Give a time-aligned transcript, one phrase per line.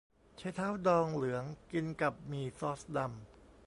[0.37, 3.09] ไชเท้าดองเหลือง กินกับหมี่ซอสดำ